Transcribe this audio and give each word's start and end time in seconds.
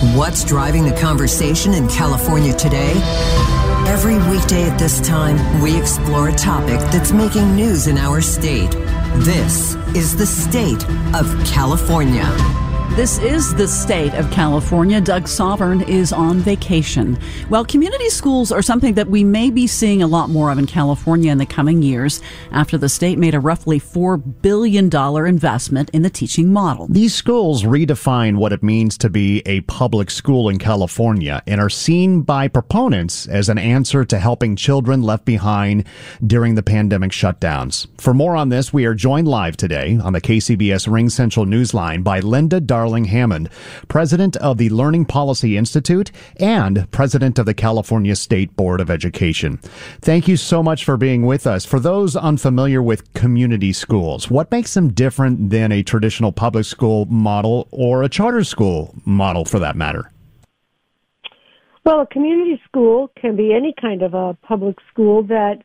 What's 0.00 0.44
driving 0.44 0.84
the 0.84 0.92
conversation 0.92 1.74
in 1.74 1.88
California 1.88 2.52
today? 2.52 2.92
Every 3.88 4.16
weekday 4.30 4.62
at 4.70 4.78
this 4.78 5.00
time, 5.00 5.60
we 5.60 5.76
explore 5.76 6.28
a 6.28 6.32
topic 6.32 6.78
that's 6.92 7.10
making 7.10 7.56
news 7.56 7.88
in 7.88 7.98
our 7.98 8.20
state. 8.20 8.70
This 9.16 9.74
is 9.96 10.16
the 10.16 10.24
state 10.24 10.88
of 11.16 11.26
California. 11.44 12.67
This 12.98 13.20
is 13.20 13.54
the 13.54 13.68
state 13.68 14.12
of 14.14 14.28
California. 14.32 15.00
Doug 15.00 15.28
Sovern 15.28 15.82
is 15.88 16.12
on 16.12 16.40
vacation. 16.40 17.16
Well, 17.48 17.64
community 17.64 18.10
schools 18.10 18.50
are 18.50 18.60
something 18.60 18.94
that 18.94 19.06
we 19.06 19.22
may 19.22 19.50
be 19.50 19.68
seeing 19.68 20.02
a 20.02 20.08
lot 20.08 20.30
more 20.30 20.50
of 20.50 20.58
in 20.58 20.66
California 20.66 21.30
in 21.30 21.38
the 21.38 21.46
coming 21.46 21.80
years 21.80 22.20
after 22.50 22.76
the 22.76 22.88
state 22.88 23.16
made 23.16 23.36
a 23.36 23.38
roughly 23.38 23.78
$4 23.78 24.42
billion 24.42 24.92
investment 24.92 25.90
in 25.90 26.02
the 26.02 26.10
teaching 26.10 26.52
model. 26.52 26.88
These 26.90 27.14
schools 27.14 27.62
redefine 27.62 28.36
what 28.36 28.52
it 28.52 28.64
means 28.64 28.98
to 28.98 29.08
be 29.08 29.42
a 29.46 29.60
public 29.60 30.10
school 30.10 30.48
in 30.48 30.58
California 30.58 31.40
and 31.46 31.60
are 31.60 31.70
seen 31.70 32.22
by 32.22 32.48
proponents 32.48 33.28
as 33.28 33.48
an 33.48 33.58
answer 33.58 34.04
to 34.06 34.18
helping 34.18 34.56
children 34.56 35.02
left 35.02 35.24
behind 35.24 35.86
during 36.26 36.56
the 36.56 36.64
pandemic 36.64 37.12
shutdowns. 37.12 37.86
For 38.00 38.12
more 38.12 38.34
on 38.34 38.48
this, 38.48 38.72
we 38.72 38.86
are 38.86 38.94
joined 38.94 39.28
live 39.28 39.56
today 39.56 40.00
on 40.02 40.14
the 40.14 40.20
KCBS 40.20 40.88
RingCentral 40.88 41.46
Newsline 41.46 42.02
by 42.02 42.18
Linda 42.18 42.58
Darling. 42.58 42.87
Darling 42.88 43.04
Hammond, 43.04 43.50
president 43.88 44.34
of 44.38 44.56
the 44.56 44.70
Learning 44.70 45.04
Policy 45.04 45.58
Institute 45.58 46.10
and 46.40 46.90
president 46.90 47.38
of 47.38 47.44
the 47.44 47.52
California 47.52 48.16
State 48.16 48.56
Board 48.56 48.80
of 48.80 48.88
Education. 48.88 49.58
Thank 50.00 50.26
you 50.26 50.38
so 50.38 50.62
much 50.62 50.86
for 50.86 50.96
being 50.96 51.26
with 51.26 51.46
us. 51.46 51.66
For 51.66 51.78
those 51.78 52.16
unfamiliar 52.16 52.80
with 52.80 53.12
community 53.12 53.74
schools, 53.74 54.30
what 54.30 54.50
makes 54.50 54.72
them 54.72 54.90
different 54.90 55.50
than 55.50 55.70
a 55.70 55.82
traditional 55.82 56.32
public 56.32 56.64
school 56.64 57.04
model 57.04 57.68
or 57.72 58.02
a 58.02 58.08
charter 58.08 58.42
school 58.42 58.94
model 59.04 59.44
for 59.44 59.58
that 59.58 59.76
matter? 59.76 60.10
Well, 61.84 62.00
a 62.00 62.06
community 62.06 62.58
school 62.66 63.10
can 63.20 63.36
be 63.36 63.52
any 63.52 63.74
kind 63.78 64.00
of 64.00 64.14
a 64.14 64.32
public 64.40 64.78
school 64.90 65.24
that 65.24 65.58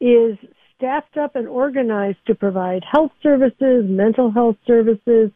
is 0.00 0.38
staffed 0.78 1.18
up 1.18 1.36
and 1.36 1.46
organized 1.46 2.24
to 2.26 2.34
provide 2.34 2.82
health 2.90 3.12
services, 3.22 3.84
mental 3.86 4.30
health 4.30 4.56
services, 4.66 5.30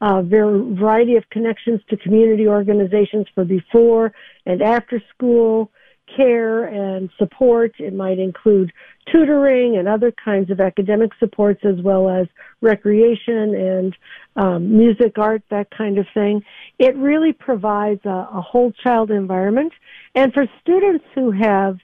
a 0.00 0.22
variety 0.22 1.16
of 1.16 1.28
connections 1.30 1.80
to 1.90 1.96
community 1.96 2.46
organizations 2.46 3.26
for 3.34 3.44
before 3.44 4.12
and 4.46 4.62
after 4.62 5.02
school 5.14 5.70
care 6.16 6.64
and 6.64 7.10
support. 7.18 7.72
It 7.78 7.94
might 7.94 8.18
include 8.18 8.72
tutoring 9.10 9.76
and 9.76 9.88
other 9.88 10.12
kinds 10.12 10.50
of 10.50 10.60
academic 10.60 11.10
supports 11.18 11.64
as 11.64 11.82
well 11.82 12.08
as 12.08 12.26
recreation 12.60 13.54
and 13.54 13.96
um, 14.36 14.76
music, 14.78 15.18
art, 15.18 15.42
that 15.50 15.70
kind 15.70 15.98
of 15.98 16.06
thing. 16.14 16.42
It 16.78 16.96
really 16.96 17.32
provides 17.32 18.04
a, 18.04 18.28
a 18.32 18.40
whole 18.40 18.72
child 18.72 19.10
environment. 19.10 19.72
And 20.14 20.32
for 20.32 20.46
students 20.60 21.04
who 21.14 21.30
have 21.32 21.78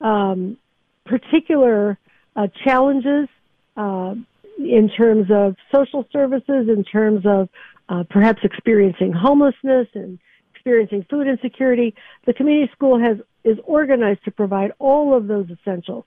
um, 0.00 0.56
particular 1.04 1.98
uh, 2.36 2.48
challenges, 2.64 3.28
uh, 3.76 4.14
in 4.74 4.88
terms 4.88 5.26
of 5.30 5.56
social 5.74 6.06
services, 6.12 6.68
in 6.68 6.84
terms 6.84 7.24
of 7.26 7.48
uh, 7.88 8.04
perhaps 8.08 8.40
experiencing 8.44 9.12
homelessness 9.12 9.88
and 9.94 10.18
experiencing 10.54 11.04
food 11.10 11.26
insecurity. 11.26 11.94
The 12.26 12.34
community 12.34 12.70
school 12.72 12.98
has 13.00 13.18
is 13.42 13.58
organized 13.64 14.24
to 14.24 14.30
provide 14.30 14.72
all 14.78 15.16
of 15.16 15.26
those 15.26 15.46
essentials 15.50 16.04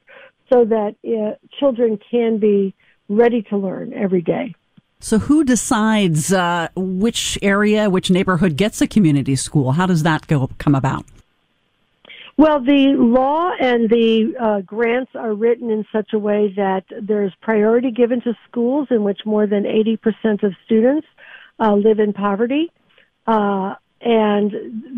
so 0.52 0.66
that 0.66 0.96
uh, 1.04 1.36
children 1.60 2.00
can 2.12 2.38
be 2.38 2.76
ready 3.10 3.42
to 3.42 3.58
learn 3.58 3.94
every 3.94 4.22
day. 4.22 4.56
So, 5.00 5.18
who 5.18 5.44
decides 5.44 6.32
uh, 6.32 6.70
which 6.76 7.38
area, 7.42 7.90
which 7.90 8.10
neighborhood 8.10 8.56
gets 8.56 8.82
a 8.82 8.88
community 8.88 9.36
school? 9.36 9.74
How 9.74 9.86
does 9.86 10.04
that 10.04 10.28
go 10.28 10.50
come 10.60 10.76
about? 10.76 11.06
Well, 12.36 12.64
the 12.64 12.96
law 12.98 13.52
and 13.60 13.90
the 13.90 14.34
uh, 14.40 14.62
grants 14.62 15.12
are 15.14 15.34
written 15.34 15.70
in 15.70 15.86
such 15.92 16.14
a 16.14 16.20
way 16.20 16.52
that 16.56 16.84
there's 17.02 17.32
priority 17.42 17.92
given 17.92 18.22
to 18.22 18.34
schools 18.50 18.88
in 18.90 19.04
which 19.04 19.20
more 19.26 19.46
than 19.46 19.64
80% 19.64 20.42
of 20.42 20.54
students 20.66 21.06
uh, 21.60 21.76
live 21.76 22.00
in 22.00 22.12
poverty. 22.12 22.72
Uh, 23.28 23.76
and 24.02 24.52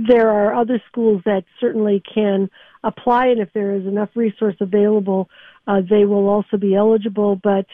there 0.08 0.30
are 0.30 0.56
other 0.56 0.82
schools 0.88 1.22
that 1.26 1.44
certainly 1.60 2.02
can 2.14 2.50
apply, 2.84 3.28
and 3.28 3.40
if 3.40 3.52
there 3.54 3.76
is 3.76 3.86
enough 3.86 4.10
resource 4.16 4.56
available, 4.62 5.30
uh, 5.68 5.82
they 5.88 6.06
will 6.06 6.30
also 6.30 6.58
be 6.58 6.74
eligible. 6.74 7.36
But 7.36 7.66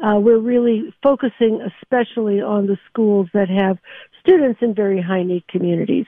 uh, 0.00 0.18
we're 0.18 0.38
really 0.38 0.94
focusing 1.02 1.60
especially 1.82 2.40
on 2.40 2.66
the 2.66 2.78
schools 2.90 3.28
that 3.34 3.50
have 3.50 3.78
students 4.20 4.62
in 4.62 4.74
very 4.74 5.00
high 5.00 5.22
need 5.22 5.46
communities. 5.48 6.06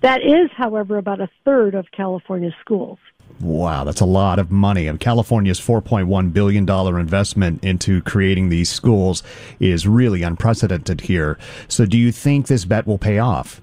That 0.00 0.22
is, 0.22 0.50
however, 0.56 0.98
about 0.98 1.20
a 1.20 1.28
third 1.44 1.74
of 1.74 1.90
California 1.92 2.54
schools. 2.60 2.98
Wow, 3.40 3.84
that's 3.84 4.00
a 4.00 4.06
lot 4.06 4.38
of 4.38 4.50
money. 4.50 4.86
And 4.86 5.00
California's 5.00 5.60
$4.1 5.60 6.32
billion 6.32 6.68
investment 6.68 7.64
into 7.64 8.02
creating 8.02 8.48
these 8.48 8.68
schools 8.68 9.22
is 9.58 9.86
really 9.86 10.22
unprecedented 10.22 11.02
here. 11.02 11.38
So, 11.68 11.86
do 11.86 11.96
you 11.96 12.12
think 12.12 12.48
this 12.48 12.64
bet 12.64 12.86
will 12.86 12.98
pay 12.98 13.18
off? 13.18 13.60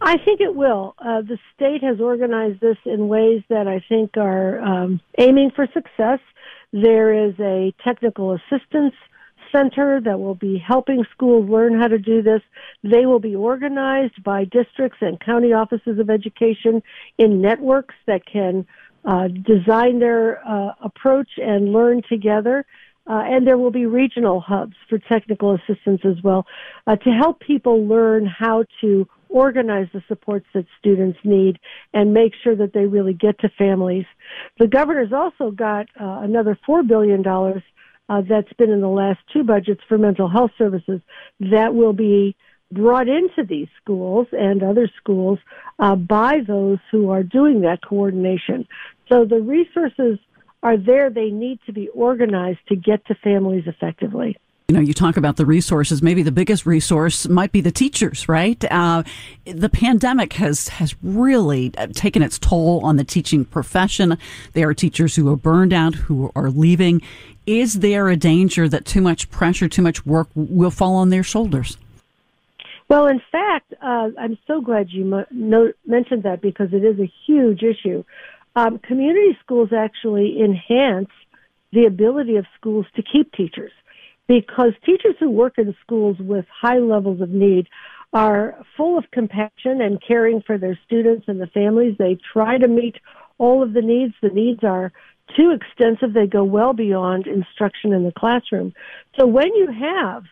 I 0.00 0.16
think 0.18 0.40
it 0.40 0.54
will. 0.54 0.94
Uh, 0.98 1.22
the 1.22 1.38
state 1.54 1.82
has 1.82 2.00
organized 2.00 2.60
this 2.60 2.76
in 2.84 3.08
ways 3.08 3.42
that 3.48 3.66
I 3.66 3.84
think 3.88 4.16
are 4.16 4.60
um, 4.60 5.00
aiming 5.18 5.50
for 5.50 5.66
success. 5.66 6.20
There 6.72 7.26
is 7.26 7.34
a 7.40 7.74
technical 7.82 8.32
assistance 8.32 8.94
center 9.52 10.00
that 10.00 10.20
will 10.20 10.34
be 10.34 10.58
helping 10.58 11.04
schools 11.12 11.48
learn 11.48 11.78
how 11.78 11.88
to 11.88 11.98
do 11.98 12.22
this. 12.22 12.40
They 12.82 13.06
will 13.06 13.20
be 13.20 13.34
organized 13.34 14.22
by 14.22 14.44
districts 14.44 14.98
and 15.00 15.20
county 15.20 15.52
offices 15.52 15.98
of 15.98 16.10
education 16.10 16.82
in 17.18 17.40
networks 17.40 17.94
that 18.06 18.26
can 18.26 18.66
uh, 19.04 19.28
design 19.28 20.00
their 20.00 20.46
uh, 20.46 20.72
approach 20.82 21.28
and 21.36 21.72
learn 21.72 22.02
together. 22.08 22.66
Uh, 23.06 23.22
and 23.24 23.46
there 23.46 23.56
will 23.56 23.70
be 23.70 23.86
regional 23.86 24.38
hubs 24.38 24.76
for 24.88 24.98
technical 24.98 25.54
assistance 25.54 26.02
as 26.04 26.22
well 26.22 26.44
uh, 26.86 26.94
to 26.96 27.10
help 27.10 27.40
people 27.40 27.86
learn 27.86 28.26
how 28.26 28.64
to 28.82 29.08
organize 29.30 29.88
the 29.92 30.02
supports 30.08 30.46
that 30.54 30.66
students 30.78 31.18
need 31.24 31.58
and 31.94 32.12
make 32.12 32.32
sure 32.42 32.54
that 32.54 32.72
they 32.72 32.84
really 32.86 33.14
get 33.14 33.38
to 33.38 33.48
families. 33.56 34.04
The 34.58 34.66
governor's 34.66 35.12
also 35.12 35.50
got 35.50 35.86
uh, 36.00 36.20
another 36.22 36.58
$4 36.68 36.86
billion 36.86 37.22
uh, 38.08 38.22
that's 38.28 38.52
been 38.54 38.70
in 38.70 38.80
the 38.80 38.88
last 38.88 39.18
two 39.32 39.44
budgets 39.44 39.80
for 39.88 39.98
mental 39.98 40.28
health 40.28 40.50
services 40.58 41.00
that 41.40 41.74
will 41.74 41.92
be 41.92 42.36
brought 42.70 43.08
into 43.08 43.44
these 43.48 43.68
schools 43.82 44.26
and 44.32 44.62
other 44.62 44.90
schools 44.98 45.38
uh, 45.78 45.96
by 45.96 46.38
those 46.46 46.78
who 46.90 47.10
are 47.10 47.22
doing 47.22 47.62
that 47.62 47.80
coordination. 47.82 48.66
So 49.08 49.24
the 49.24 49.40
resources 49.40 50.18
are 50.62 50.76
there. 50.76 51.10
They 51.10 51.30
need 51.30 51.60
to 51.66 51.72
be 51.72 51.88
organized 51.88 52.60
to 52.68 52.76
get 52.76 53.06
to 53.06 53.14
families 53.14 53.64
effectively. 53.66 54.36
You 54.70 54.76
know, 54.76 54.82
you 54.82 54.92
talk 54.92 55.16
about 55.16 55.36
the 55.36 55.46
resources. 55.46 56.02
Maybe 56.02 56.22
the 56.22 56.30
biggest 56.30 56.66
resource 56.66 57.26
might 57.26 57.52
be 57.52 57.62
the 57.62 57.70
teachers, 57.70 58.28
right? 58.28 58.62
Uh, 58.70 59.02
the 59.46 59.70
pandemic 59.70 60.34
has 60.34 60.68
has 60.68 60.94
really 61.02 61.72
uh, 61.78 61.86
taken 61.94 62.22
its 62.22 62.38
toll 62.38 62.84
on 62.84 62.96
the 62.96 63.02
teaching 63.04 63.46
profession. 63.46 64.18
There 64.52 64.68
are 64.68 64.74
teachers 64.74 65.16
who 65.16 65.32
are 65.32 65.36
burned 65.36 65.72
out, 65.72 65.94
who 65.94 66.30
are 66.36 66.50
leaving. 66.50 67.00
Is 67.46 67.78
there 67.80 68.10
a 68.10 68.16
danger 68.16 68.68
that 68.68 68.84
too 68.84 69.00
much 69.00 69.30
pressure, 69.30 69.68
too 69.70 69.80
much 69.80 70.04
work 70.04 70.28
will 70.34 70.70
fall 70.70 70.96
on 70.96 71.08
their 71.08 71.22
shoulders? 71.22 71.78
Well, 72.90 73.06
in 73.06 73.22
fact, 73.32 73.72
uh, 73.80 74.10
I'm 74.20 74.36
so 74.46 74.60
glad 74.60 74.90
you 74.90 75.24
no- 75.30 75.72
mentioned 75.86 76.24
that 76.24 76.42
because 76.42 76.74
it 76.74 76.84
is 76.84 77.00
a 77.00 77.10
huge 77.26 77.62
issue. 77.62 78.04
Um, 78.54 78.80
community 78.80 79.34
schools 79.42 79.70
actually 79.72 80.42
enhance 80.42 81.08
the 81.72 81.86
ability 81.86 82.36
of 82.36 82.44
schools 82.58 82.84
to 82.96 83.02
keep 83.02 83.32
teachers 83.32 83.72
because 84.28 84.72
teachers 84.84 85.16
who 85.18 85.30
work 85.30 85.54
in 85.58 85.74
schools 85.80 86.16
with 86.20 86.44
high 86.60 86.78
levels 86.78 87.20
of 87.20 87.30
need 87.30 87.66
are 88.12 88.64
full 88.76 88.96
of 88.96 89.04
compassion 89.12 89.80
and 89.80 90.02
caring 90.06 90.42
for 90.46 90.58
their 90.58 90.78
students 90.86 91.24
and 91.28 91.40
the 91.40 91.46
families. 91.48 91.96
They 91.98 92.18
try 92.32 92.58
to 92.58 92.68
meet 92.68 92.96
all 93.38 93.62
of 93.62 93.72
the 93.72 93.82
needs. 93.82 94.14
The 94.22 94.28
needs 94.28 94.62
are 94.62 94.92
too 95.36 95.50
extensive. 95.50 96.14
They 96.14 96.26
go 96.26 96.44
well 96.44 96.72
beyond 96.72 97.26
instruction 97.26 97.92
in 97.92 98.04
the 98.04 98.12
classroom. 98.16 98.72
So 99.18 99.26
when 99.26 99.54
you 99.54 99.68
have 99.80 100.24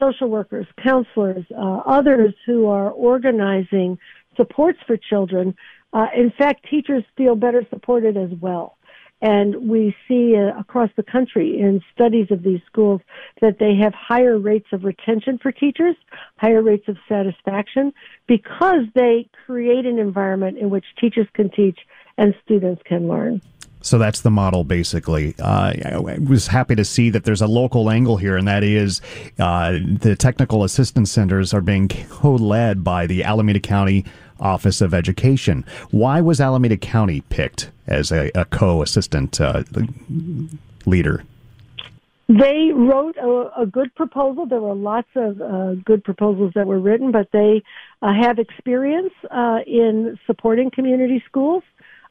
social 0.00 0.28
workers, 0.28 0.66
counselors, 0.82 1.44
uh, 1.54 1.80
others 1.86 2.34
who 2.46 2.66
are 2.66 2.90
organizing 2.90 3.98
supports 4.36 4.78
for 4.86 4.96
children. 4.96 5.54
Uh, 5.92 6.06
in 6.16 6.32
fact, 6.36 6.66
teachers 6.70 7.04
feel 7.16 7.34
better 7.34 7.62
supported 7.70 8.16
as 8.16 8.30
well. 8.40 8.76
And 9.22 9.68
we 9.68 9.94
see 10.08 10.34
uh, 10.36 10.58
across 10.58 10.90
the 10.96 11.02
country 11.02 11.60
in 11.60 11.82
studies 11.94 12.30
of 12.30 12.42
these 12.42 12.60
schools 12.66 13.00
that 13.40 13.58
they 13.58 13.74
have 13.76 13.92
higher 13.94 14.38
rates 14.38 14.68
of 14.72 14.84
retention 14.84 15.38
for 15.38 15.52
teachers, 15.52 15.96
higher 16.36 16.62
rates 16.62 16.88
of 16.88 16.96
satisfaction, 17.08 17.92
because 18.26 18.84
they 18.94 19.28
create 19.46 19.84
an 19.84 19.98
environment 19.98 20.58
in 20.58 20.70
which 20.70 20.86
teachers 20.98 21.26
can 21.34 21.50
teach 21.50 21.80
and 22.16 22.34
students 22.44 22.82
can 22.84 23.08
learn. 23.08 23.42
So 23.82 23.98
that's 23.98 24.20
the 24.20 24.30
model, 24.30 24.62
basically. 24.64 25.34
Uh, 25.38 25.72
I 25.84 26.18
was 26.18 26.48
happy 26.48 26.74
to 26.74 26.84
see 26.84 27.08
that 27.10 27.24
there's 27.24 27.40
a 27.40 27.46
local 27.46 27.90
angle 27.90 28.18
here, 28.18 28.36
and 28.36 28.46
that 28.46 28.62
is 28.62 29.00
uh, 29.38 29.72
the 29.72 30.16
technical 30.16 30.64
assistance 30.64 31.10
centers 31.10 31.54
are 31.54 31.62
being 31.62 31.88
co-led 31.88 32.84
by 32.84 33.06
the 33.06 33.24
Alameda 33.24 33.60
County 33.60 34.04
Office 34.40 34.80
of 34.80 34.94
Education. 34.94 35.64
Why 35.90 36.20
was 36.20 36.40
Alameda 36.40 36.76
County 36.76 37.20
picked 37.22 37.70
as 37.86 38.10
a, 38.10 38.30
a 38.34 38.44
co-assistant 38.44 39.40
uh, 39.40 39.62
leader? 40.86 41.24
They 42.28 42.70
wrote 42.72 43.16
a, 43.16 43.62
a, 43.62 43.66
good 43.66 43.92
proposal. 43.96 44.46
There 44.46 44.60
were 44.60 44.74
lots 44.74 45.08
of 45.16 45.40
uh, 45.40 45.74
good 45.84 46.04
proposals 46.04 46.52
that 46.54 46.64
were 46.64 46.78
written, 46.78 47.10
but 47.10 47.28
they 47.32 47.60
uh, 48.02 48.12
have 48.12 48.38
experience 48.38 49.12
uh, 49.32 49.58
in 49.66 50.16
supporting 50.28 50.70
community 50.70 51.24
schools 51.26 51.64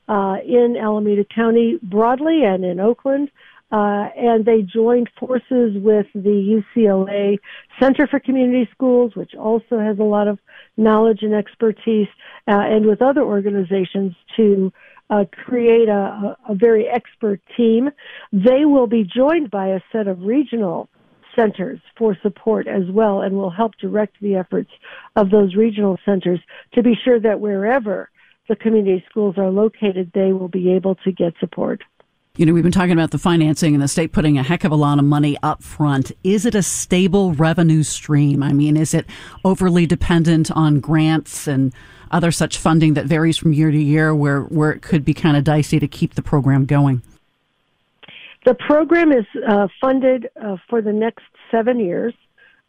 uh, 0.09 0.37
in 0.45 0.75
Alameda 0.75 1.23
County 1.23 1.79
broadly 1.81 2.43
and 2.43 2.65
in 2.65 2.81
Oakland. 2.81 3.31
Uh, 3.71 4.09
and 4.17 4.45
they 4.45 4.63
joined 4.63 5.09
forces 5.19 5.75
with 5.75 6.07
the 6.15 6.63
UCLA 6.75 7.37
Center 7.79 8.07
for 8.07 8.19
Community 8.19 8.67
Schools, 8.71 9.15
which 9.15 9.35
also 9.35 9.79
has 9.79 9.99
a 9.99 10.03
lot 10.03 10.27
of 10.27 10.39
knowledge 10.75 11.19
and 11.21 11.35
expertise, 11.35 12.07
uh, 12.47 12.51
and 12.51 12.85
with 12.87 13.01
other 13.01 13.21
organizations 13.21 14.15
to 14.35 14.71
uh, 15.11 15.25
create 15.45 15.89
a, 15.89 16.35
a, 16.47 16.55
very 16.55 16.87
expert 16.87 17.41
team. 17.57 17.89
They 18.31 18.65
will 18.65 18.87
be 18.87 19.03
joined 19.03 19.49
by 19.49 19.69
a 19.69 19.81
set 19.91 20.07
of 20.07 20.21
regional 20.21 20.89
centers 21.35 21.79
for 21.97 22.17
support 22.21 22.67
as 22.67 22.83
well, 22.91 23.21
and 23.21 23.35
will 23.35 23.49
help 23.49 23.73
direct 23.79 24.15
the 24.21 24.35
efforts 24.35 24.69
of 25.15 25.29
those 25.29 25.55
regional 25.55 25.97
centers 26.05 26.39
to 26.73 26.83
be 26.83 26.95
sure 27.03 27.19
that 27.19 27.39
wherever 27.39 28.09
the 28.47 28.55
community 28.55 29.03
schools 29.09 29.35
are 29.37 29.49
located, 29.51 30.11
they 30.13 30.33
will 30.33 30.47
be 30.47 30.71
able 30.73 30.95
to 30.95 31.11
get 31.11 31.33
support. 31.39 31.81
You 32.39 32.45
know, 32.45 32.53
we've 32.53 32.63
been 32.63 32.71
talking 32.71 32.93
about 32.93 33.11
the 33.11 33.17
financing 33.17 33.73
and 33.73 33.83
the 33.83 33.89
state 33.89 34.13
putting 34.13 34.37
a 34.37 34.43
heck 34.43 34.63
of 34.63 34.71
a 34.71 34.75
lot 34.77 34.97
of 34.97 35.03
money 35.03 35.35
up 35.43 35.61
front. 35.61 36.13
Is 36.23 36.45
it 36.45 36.55
a 36.55 36.63
stable 36.63 37.33
revenue 37.33 37.83
stream? 37.83 38.41
I 38.41 38.53
mean, 38.53 38.77
is 38.77 38.93
it 38.93 39.07
overly 39.43 39.85
dependent 39.85 40.49
on 40.51 40.79
grants 40.79 41.49
and 41.49 41.73
other 42.11 42.31
such 42.31 42.57
funding 42.57 42.93
that 42.93 43.07
varies 43.07 43.37
from 43.37 43.51
year 43.51 43.71
to 43.71 43.77
year 43.77 44.15
where, 44.15 44.43
where 44.43 44.71
it 44.71 44.81
could 44.81 45.03
be 45.03 45.13
kind 45.13 45.35
of 45.35 45.43
dicey 45.43 45.79
to 45.79 45.87
keep 45.89 46.13
the 46.13 46.21
program 46.21 46.63
going? 46.63 47.01
The 48.45 48.53
program 48.53 49.11
is 49.11 49.25
uh, 49.45 49.67
funded 49.81 50.29
uh, 50.41 50.55
for 50.69 50.81
the 50.81 50.93
next 50.93 51.25
seven 51.51 51.77
years. 51.77 52.13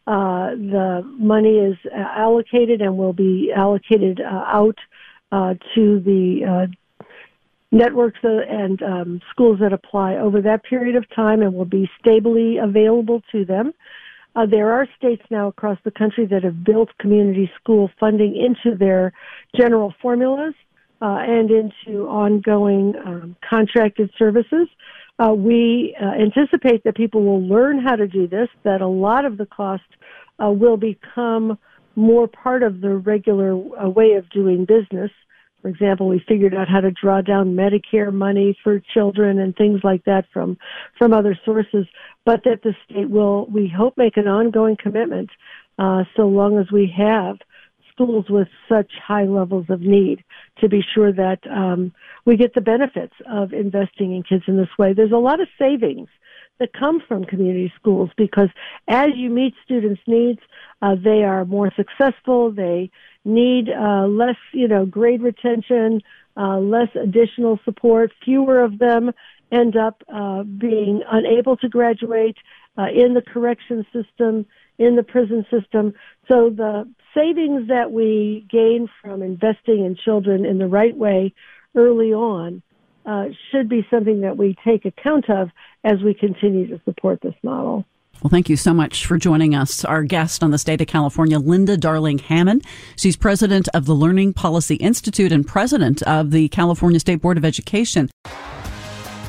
Uh, 0.05 0.51
the 0.51 1.09
money 1.17 1.59
is 1.59 1.77
allocated 1.95 2.83
and 2.83 2.99
will 2.99 3.13
be 3.13 3.53
allocated 3.55 4.21
uh, 4.21 4.25
out 4.49 4.79
uh, 5.31 5.55
to 5.77 6.01
the 6.01 6.45
uh, 6.45 6.67
networks 7.73 8.19
and 8.23 8.83
um, 8.83 9.21
schools 9.31 9.59
that 9.61 9.73
apply 9.73 10.17
over 10.17 10.41
that 10.43 10.65
period 10.65 10.97
of 10.97 11.05
time 11.15 11.43
and 11.43 11.55
will 11.55 11.65
be 11.65 11.89
stably 12.01 12.59
available 12.59 13.23
to 13.33 13.45
them. 13.45 13.73
Uh, 14.37 14.47
there 14.47 14.73
are 14.73 14.87
states 14.97 15.23
now 15.31 15.49
across 15.49 15.79
the 15.85 15.91
country 15.91 16.27
that 16.27 16.45
have 16.45 16.65
built 16.65 16.89
community 16.99 17.51
school 17.61 17.91
funding 17.99 18.37
into 18.37 18.77
their 18.77 19.13
general 19.57 19.93
formulas 20.01 20.55
uh, 21.03 21.19
and 21.21 21.51
into 21.51 22.07
ongoing 22.07 22.95
um, 23.05 23.37
contracted 23.49 24.11
services. 24.19 24.69
Uh, 25.19 25.33
we 25.33 25.97
uh, 26.01 26.07
anticipate 26.07 26.83
that 26.85 26.97
people 26.97 27.23
will 27.25 27.43
learn 27.43 27.79
how 27.79 27.97
to 27.97 28.07
do 28.07 28.27
this, 28.27 28.49
that 28.63 28.81
a 28.81 28.89
lot 28.89 29.25
of 29.25 29.37
the 29.37 29.47
cost 29.47 29.83
uh, 30.43 30.49
will 30.49 30.77
become 30.77 31.59
more 31.97 32.29
part 32.29 32.63
of 32.63 32.81
the 32.81 32.97
regular 32.97 33.53
uh, 33.53 33.89
way 33.89 34.13
of 34.13 34.29
doing 34.31 34.65
business. 34.65 35.11
For 35.63 35.69
example, 35.69 36.09
we 36.09 36.25
figured 36.27 36.55
out 36.55 36.69
how 36.69 36.81
to 36.81 36.91
draw 36.91 37.21
down 37.21 37.55
Medicare 37.55 38.13
money 38.13 38.57
for 38.65 38.81
children 38.95 39.39
and 39.39 39.55
things 39.55 39.81
like 39.85 40.05
that 40.05 40.25
from 40.33 40.57
from 40.99 41.13
other 41.13 41.39
sources, 41.45 41.87
but 42.25 42.45
that 42.45 42.63
the 42.63 42.75
state 42.85 43.11
will, 43.11 43.47
we 43.47 43.69
hope, 43.69 43.97
make 43.97 44.17
an 44.17 44.27
ongoing 44.27 44.77
commitment 44.77 45.31
uh, 45.79 46.05
so 46.17 46.29
long 46.29 46.59
as 46.59 46.71
we 46.73 46.93
have 46.97 47.37
schools 47.93 48.27
with 48.31 48.49
such 48.69 48.91
high 49.07 49.25
levels 49.25 49.67
of 49.69 49.81
need 49.81 50.25
to 50.59 50.69
be 50.69 50.83
sure 50.95 51.13
that 51.13 51.39
um, 51.51 51.93
we 52.25 52.37
get 52.37 52.55
the 52.55 52.61
benefits 52.61 53.15
of 53.31 53.53
investing 53.53 54.15
in 54.15 54.23
kids 54.23 54.45
in 54.47 54.57
this 54.57 54.69
way. 54.79 54.95
There's 54.95 55.13
a 55.13 55.17
lot 55.17 55.41
of 55.41 55.49
savings 55.59 56.09
that 56.59 56.73
come 56.73 57.03
from 57.07 57.25
community 57.25 57.73
schools 57.79 58.11
because 58.17 58.49
as 58.89 59.09
you 59.17 59.31
meet 59.31 59.55
students' 59.65 60.01
needs, 60.07 60.41
uh, 60.83 60.95
they 61.03 61.25
are 61.25 61.45
more 61.45 61.73
successful. 61.75 62.53
They 62.53 62.91
need 63.25 63.69
uh, 63.69 64.07
less, 64.07 64.37
you 64.53 64.69
know, 64.69 64.87
grade 64.87 65.23
retention, 65.23 66.03
uh, 66.37 66.59
less 66.59 66.89
additional 66.95 67.59
support. 67.65 68.13
Fewer 68.25 68.63
of 68.63 68.79
them 68.79 69.13
end 69.53 69.77
up 69.77 70.03
uh, 70.13 70.43
being 70.43 71.03
unable 71.11 71.57
to 71.59 71.69
graduate 71.69 72.37
uh, 72.79 72.87
in 72.95 73.15
the 73.15 73.23
correction 73.23 73.85
system, 73.93 74.47
in 74.79 74.97
the 74.97 75.03
prison 75.03 75.45
system. 75.51 75.93
So 76.29 76.51
the 76.51 76.89
savings 77.15 77.69
that 77.69 77.91
we 77.91 78.47
gain 78.49 78.89
from 79.03 79.23
investing 79.23 79.85
in 79.85 79.97
children 79.97 80.45
in 80.45 80.59
the 80.59 80.69
right 80.69 80.97
way 80.97 81.35
early 81.75 82.13
on 82.13 82.63
uh, 83.05 83.27
should 83.51 83.69
be 83.69 83.87
something 83.91 84.21
that 84.21 84.37
we 84.37 84.57
take 84.65 84.85
account 84.85 85.29
of 85.29 85.51
as 85.85 86.01
we 86.05 86.15
continue 86.15 86.69
to 86.69 86.81
support 86.85 87.21
this 87.21 87.35
model. 87.43 87.85
Well, 88.23 88.29
thank 88.29 88.51
you 88.51 88.57
so 88.57 88.75
much 88.75 89.07
for 89.07 89.17
joining 89.17 89.55
us. 89.55 89.83
Our 89.83 90.03
guest 90.03 90.43
on 90.43 90.51
the 90.51 90.59
state 90.59 90.83
of 90.83 90.87
California, 90.87 91.39
Linda 91.39 91.79
Darling 91.79 92.19
Hammond. 92.19 92.67
She's 92.97 93.17
president 93.17 93.67
of 93.73 93.87
the 93.87 93.95
Learning 93.95 94.35
Policy 94.35 94.75
Institute 94.75 95.33
and 95.33 95.47
president 95.47 96.03
of 96.03 96.31
the 96.31 96.49
California 96.49 97.01
State 97.01 97.23
Board 97.23 97.39
of 97.39 97.47
Education. 97.47 98.11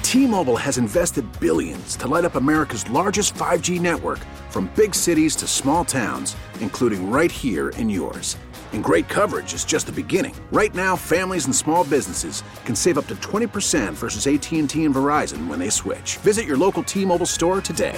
T-Mobile 0.04 0.58
has 0.58 0.78
invested 0.78 1.26
billions 1.40 1.96
to 1.96 2.08
light 2.10 2.26
up 2.26 2.36
America's 2.36 2.90
largest 2.90 3.34
5G 3.36 3.80
network 3.80 4.20
from 4.50 4.70
big 4.76 4.94
cities 4.94 5.38
to 5.38 5.48
small 5.48 5.86
towns, 5.86 6.36
including 6.60 7.10
right 7.10 7.32
here 7.32 7.70
in 7.70 7.90
yours. 7.90 8.36
And 8.74 8.84
great 8.84 9.08
coverage 9.08 9.54
is 9.54 9.64
just 9.64 9.86
the 9.86 9.94
beginning. 9.94 10.36
Right 10.52 10.76
now, 10.76 10.98
families 10.98 11.45
and 11.45 11.56
small 11.56 11.86
businesses 11.86 12.44
can 12.66 12.76
save 12.76 12.98
up 12.98 13.07
to 13.07 13.16
20% 13.16 13.94
versus 13.94 14.28
AT&T 14.28 14.83
and 14.83 14.95
Verizon 14.95 15.48
when 15.48 15.60
they 15.60 15.69
switch. 15.69 16.18
Visit 16.18 16.45
your 16.45 16.57
local 16.57 16.83
T-Mobile 16.83 17.26
store 17.26 17.62
today. 17.62 17.98